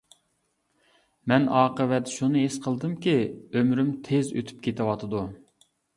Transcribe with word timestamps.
مەن 1.31 1.43
ئاقىۋەت 1.59 2.09
شۇنى 2.13 2.43
ھېس 2.45 2.57
قىلدىمكى، 2.65 3.15
ئۆمرۈم 3.53 3.93
تېز 4.09 4.33
ئۆتۈپ 4.41 4.65
كېتىۋاتىدۇ. 4.69 5.23